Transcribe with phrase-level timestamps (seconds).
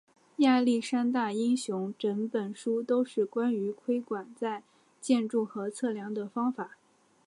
[0.37, 4.63] 亚历山大英雄整本书都是关于窥管用在
[4.99, 6.71] 建筑和测量的方法。